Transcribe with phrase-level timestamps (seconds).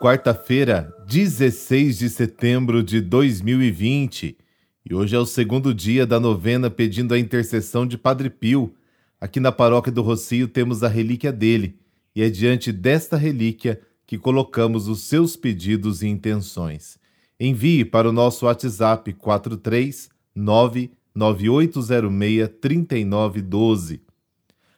[0.00, 4.38] quarta-feira, 16 de setembro de 2020.
[4.88, 8.72] E hoje é o segundo dia da novena pedindo a intercessão de Padre Pio.
[9.20, 11.80] Aqui na paróquia do Rocio temos a relíquia dele,
[12.14, 16.96] e é diante desta relíquia que colocamos os seus pedidos e intenções.
[17.38, 24.00] Envie para o nosso WhatsApp 439 9806 3912.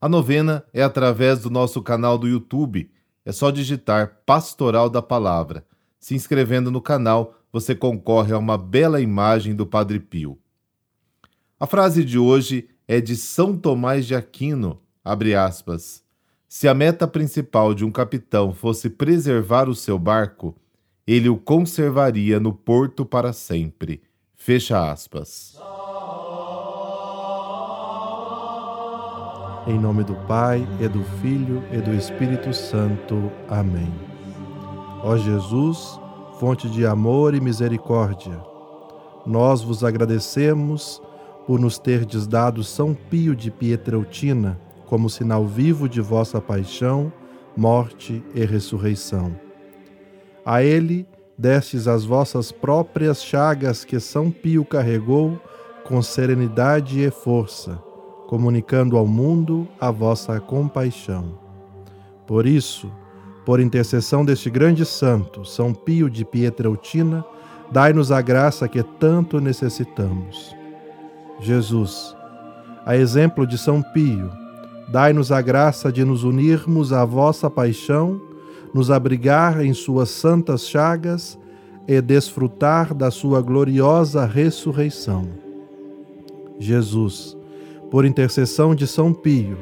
[0.00, 2.90] A novena é através do nosso canal do YouTube
[3.24, 5.64] é só digitar Pastoral da Palavra.
[5.98, 10.38] Se inscrevendo no canal, você concorre a uma bela imagem do Padre Pio.
[11.58, 16.02] A frase de hoje é de São Tomás de Aquino, abre aspas.
[16.48, 20.54] Se a meta principal de um capitão fosse preservar o seu barco,
[21.06, 24.02] ele o conservaria no porto para sempre.
[24.34, 25.58] Fecha aspas.
[29.66, 33.32] Em nome do Pai, e do Filho, e do Espírito Santo.
[33.48, 33.90] Amém.
[35.02, 35.98] Ó Jesus,
[36.38, 38.38] fonte de amor e misericórdia,
[39.24, 41.00] nós vos agradecemos
[41.46, 47.10] por nos terdes dado São Pio de Pietreutina como sinal vivo de vossa paixão,
[47.56, 49.34] morte e ressurreição.
[50.44, 55.40] A ele destes as vossas próprias chagas que São Pio carregou
[55.84, 57.82] com serenidade e força
[58.34, 61.38] comunicando ao mundo a vossa compaixão.
[62.26, 62.90] Por isso,
[63.46, 67.24] por intercessão deste grande santo, São Pio de Pietreutina,
[67.70, 70.52] dai-nos a graça que tanto necessitamos.
[71.38, 72.16] Jesus,
[72.84, 74.32] a exemplo de São Pio,
[74.88, 78.20] dai-nos a graça de nos unirmos à vossa paixão,
[78.74, 81.38] nos abrigar em suas santas chagas
[81.86, 85.28] e desfrutar da sua gloriosa ressurreição.
[86.58, 87.36] Jesus,
[87.94, 89.56] por intercessão de São Pio,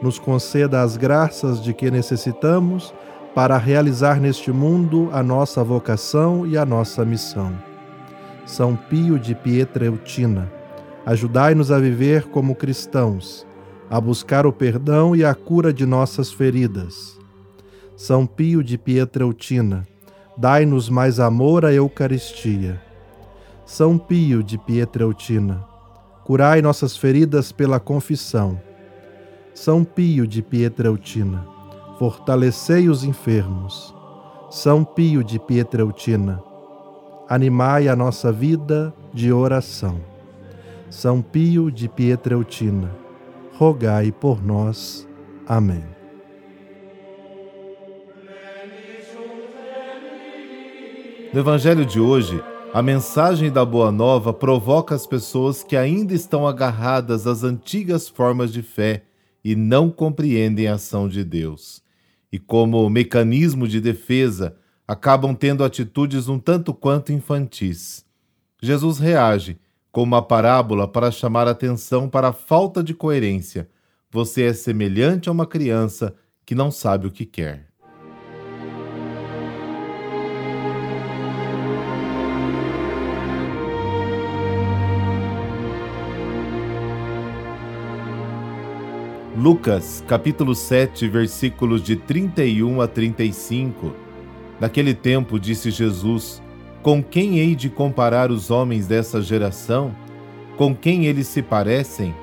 [0.00, 2.94] nos conceda as graças de que necessitamos
[3.34, 7.52] para realizar neste mundo a nossa vocação e a nossa missão.
[8.46, 10.48] São Pio de Pietreutina,
[11.04, 13.44] ajudai-nos a viver como cristãos,
[13.90, 17.18] a buscar o perdão e a cura de nossas feridas.
[17.96, 19.84] São Pio de Pietreutina,
[20.36, 22.80] dai-nos mais amor à Eucaristia.
[23.66, 25.71] São Pio de Pietreutina,
[26.24, 28.60] curai nossas feridas pela confissão.
[29.54, 31.46] São Pio de Pietreutina,
[31.98, 33.94] fortalecei os enfermos.
[34.50, 36.42] São Pio de Pietreutina,
[37.28, 40.00] animai a nossa vida de oração.
[40.90, 42.90] São Pio de Pietreutina,
[43.54, 45.08] rogai por nós.
[45.46, 45.84] Amém.
[51.32, 56.48] No Evangelho de hoje, a mensagem da Boa Nova provoca as pessoas que ainda estão
[56.48, 59.04] agarradas às antigas formas de fé
[59.44, 61.82] e não compreendem a ação de Deus.
[62.32, 64.56] E, como mecanismo de defesa,
[64.88, 68.06] acabam tendo atitudes um tanto quanto infantis.
[68.62, 69.58] Jesus reage
[69.90, 73.68] com uma parábola para chamar atenção para a falta de coerência.
[74.10, 76.14] Você é semelhante a uma criança
[76.46, 77.71] que não sabe o que quer.
[89.34, 93.94] Lucas, capítulo 7, versículos de 31 a 35.
[94.60, 96.42] Naquele tempo disse Jesus:
[96.82, 99.96] Com quem hei de comparar os homens dessa geração?
[100.58, 102.14] Com quem eles se parecem?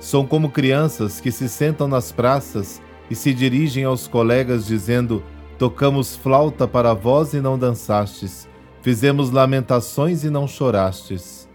[0.00, 5.22] São como crianças que se sentam nas praças e se dirigem aos colegas dizendo:
[5.60, 8.48] Tocamos flauta para vós e não dançastes,
[8.82, 11.48] fizemos lamentações e não chorastes.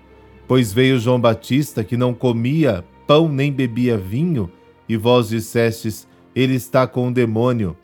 [0.47, 4.49] Pois veio João Batista que não comia pão nem bebia vinho,
[4.91, 7.77] e vós dissestes: Ele está com um demônio.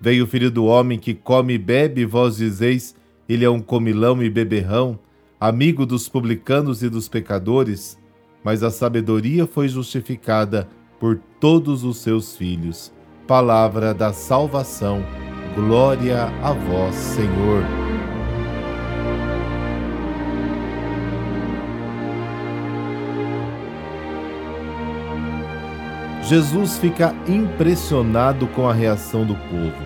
[0.00, 2.96] Veio o filho do homem que come e bebe, e vós dizeis:
[3.28, 4.98] Ele é um comilão e beberrão,
[5.38, 7.96] amigo dos publicanos e dos pecadores.
[8.42, 10.68] Mas a sabedoria foi justificada
[10.98, 12.92] por todos os seus filhos.
[13.24, 15.04] Palavra da salvação.
[15.54, 17.87] Glória a vós, Senhor.
[26.28, 29.82] Jesus fica impressionado com a reação do povo.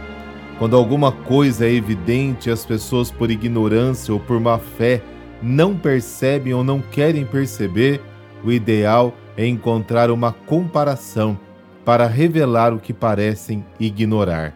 [0.59, 5.00] Quando alguma coisa é evidente, as pessoas, por ignorância ou por má fé,
[5.41, 8.00] não percebem ou não querem perceber,
[8.43, 11.39] o ideal é encontrar uma comparação
[11.85, 14.53] para revelar o que parecem ignorar.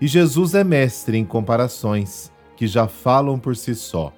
[0.00, 4.12] E Jesus é mestre em comparações, que já falam por si só.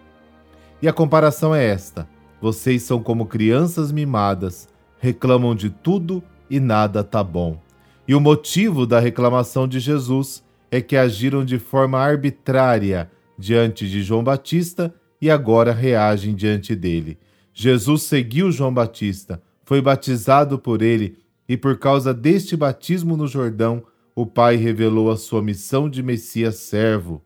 [0.83, 2.07] E a comparação é esta:
[2.43, 4.69] vocês são como crianças mimadas,
[4.99, 7.61] reclamam de tudo e nada tá bom.
[8.07, 14.03] E o motivo da reclamação de Jesus é que agiram de forma arbitrária, diante de
[14.03, 17.19] João Batista e agora reagem diante dele.
[17.53, 23.83] Jesus seguiu João Batista, foi batizado por ele e por causa deste batismo no Jordão,
[24.15, 27.23] o Pai revelou a sua missão de Messias servo.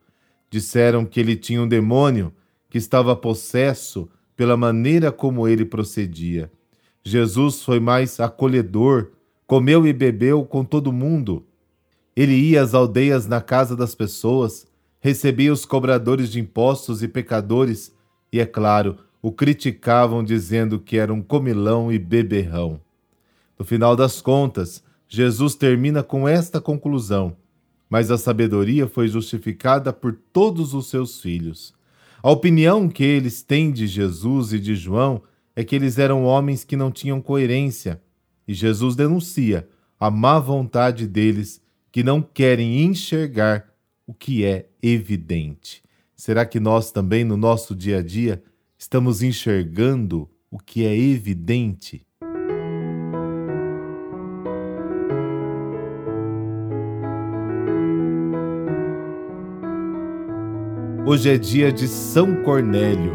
[0.50, 2.32] Disseram que ele tinha um demônio,
[2.69, 6.50] que estava possesso pela maneira como ele procedia.
[7.02, 9.12] Jesus foi mais acolhedor,
[9.47, 11.44] comeu e bebeu com todo mundo.
[12.14, 14.67] Ele ia às aldeias na casa das pessoas,
[15.00, 17.94] recebia os cobradores de impostos e pecadores,
[18.32, 22.81] e, é claro, o criticavam dizendo que era um comilão e beberrão.
[23.58, 27.37] No final das contas, Jesus termina com esta conclusão:
[27.88, 31.75] Mas a sabedoria foi justificada por todos os seus filhos.
[32.23, 35.23] A opinião que eles têm de Jesus e de João
[35.61, 38.01] é que eles eram homens que não tinham coerência,
[38.49, 39.69] e Jesus denuncia
[39.99, 41.61] a má vontade deles
[41.93, 43.69] que não querem enxergar
[44.07, 45.83] o que é evidente.
[46.17, 48.43] Será que nós também, no nosso dia a dia,
[48.79, 52.06] estamos enxergando o que é evidente?
[61.06, 63.13] Hoje é dia de São Cornélio.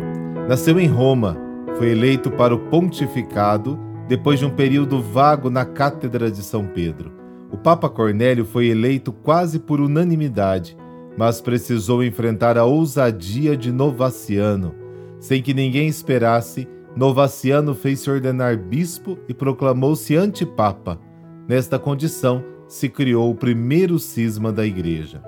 [0.47, 1.44] Nasceu em Roma,
[1.77, 3.77] foi eleito para o pontificado
[4.07, 7.11] depois de um período vago na Cátedra de São Pedro.
[7.51, 10.77] O Papa Cornélio foi eleito quase por unanimidade,
[11.17, 14.73] mas precisou enfrentar a ousadia de Novaciano.
[15.19, 20.99] Sem que ninguém esperasse, Novaciano fez-se ordenar bispo e proclamou-se antipapa.
[21.47, 25.21] Nesta condição, se criou o primeiro cisma da Igreja.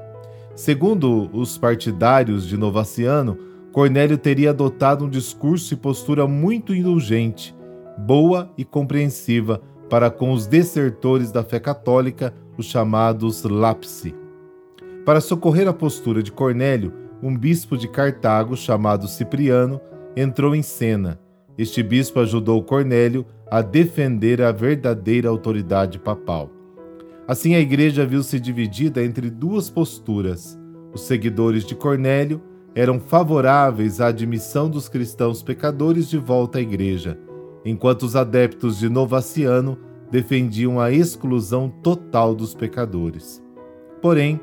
[0.55, 3.37] Segundo os partidários de Novaciano,
[3.77, 7.55] Cornélio teria adotado um discurso e postura muito indulgente,
[7.95, 14.15] boa e compreensiva para com os desertores da fé católica, os chamados lapsi.
[15.05, 16.91] Para socorrer a postura de Cornélio,
[17.21, 19.79] um bispo de Cartago chamado Cipriano
[20.15, 21.19] entrou em cena.
[21.55, 26.49] Este bispo ajudou Cornélio a defender a verdadeira autoridade papal.
[27.27, 30.57] Assim, a igreja viu-se dividida entre duas posturas.
[30.95, 32.41] Os seguidores de Cornélio
[32.77, 37.17] eram favoráveis à admissão dos cristãos pecadores de volta à igreja,
[37.65, 39.79] enquanto os adeptos de Novaciano
[40.11, 43.43] defendiam a exclusão total dos pecadores.
[43.99, 44.39] Porém,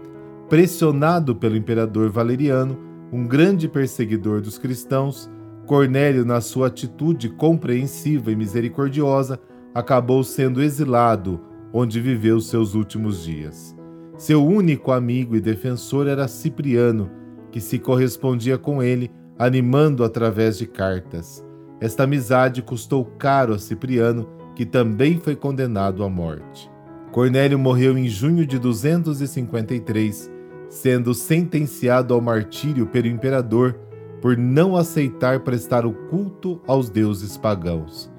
[0.48, 2.76] pressionado pelo imperador Valeriano,
[3.12, 5.30] um grande perseguidor dos cristãos,
[5.64, 9.38] Cornélio, na sua atitude compreensiva e misericordiosa,
[9.72, 11.40] acabou sendo exilado
[11.72, 13.76] onde viveu seus últimos dias.
[14.18, 17.22] Seu único amigo e defensor era Cipriano,
[17.54, 19.08] que se correspondia com ele,
[19.38, 21.46] animando através de cartas.
[21.80, 26.68] Esta amizade custou caro a Cipriano, que também foi condenado à morte.
[27.12, 30.28] Cornélio morreu em junho de 253,
[30.68, 33.78] sendo sentenciado ao martírio pelo imperador
[34.20, 38.12] por não aceitar prestar o culto aos deuses pagãos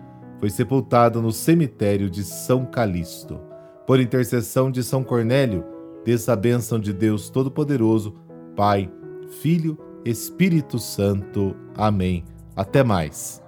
[0.46, 3.40] foi sepultado no cemitério de São Calixto.
[3.88, 5.66] Por intercessão de São Cornélio,
[6.06, 8.16] desça a bênção de Deus Todo-Poderoso,
[8.56, 8.92] Pai,
[9.30, 11.56] Filho, Espírito Santo.
[11.76, 12.24] Amém.
[12.56, 13.45] Até mais.